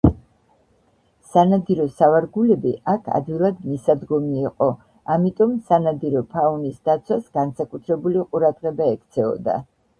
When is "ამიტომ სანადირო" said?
5.19-6.27